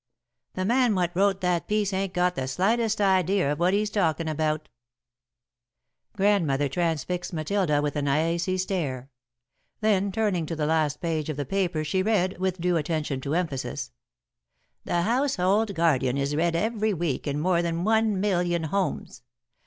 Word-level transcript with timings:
'""The 0.55 0.65
man 0.65 0.95
what 0.95 1.11
wrote 1.15 1.41
that 1.41 1.67
piece 1.67 1.93
ain't 1.93 2.15
got 2.15 2.33
the 2.33 2.47
slightest 2.47 2.99
idea 2.99 3.51
of 3.51 3.59
what 3.59 3.71
he's 3.71 3.91
talkin' 3.91 4.27
about." 4.27 4.67
Grandmother 6.13 6.67
transfixed 6.67 7.33
Matilda 7.33 7.83
with 7.83 7.95
an 7.95 8.07
icy 8.07 8.57
stare. 8.57 9.11
Then, 9.79 10.11
turning 10.11 10.47
to 10.47 10.55
the 10.55 10.65
last 10.65 11.01
page 11.01 11.29
of 11.29 11.37
the 11.37 11.45
paper, 11.45 11.83
she 11.83 12.01
read, 12.01 12.39
with 12.39 12.59
due 12.59 12.77
attention 12.77 13.21
to 13.21 13.35
emphasis: 13.35 13.91
"'The 14.85 15.03
Household 15.03 15.75
Guardian 15.75 16.17
is 16.17 16.35
read 16.35 16.55
every 16.55 16.95
week 16.95 17.27
in 17.27 17.39
more 17.39 17.61
than 17.61 17.83
one 17.83 18.19
million 18.19 18.63
homes. 18.63 19.21